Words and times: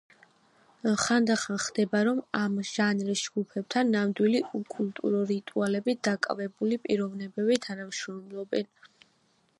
ხანდახან 1.01 1.59
ხდება, 1.65 2.01
რომ 2.07 2.21
ამ 2.39 2.55
ჟანრის 2.71 3.21
ჯგუფთან 3.27 3.93
ნამდვილი 3.97 4.43
ოკულტური 4.61 5.21
რიტუალებით 5.35 6.03
დაკავებული 6.11 6.83
პიროვნებები 6.87 7.63
თანამშრომლობენ. 7.71 8.75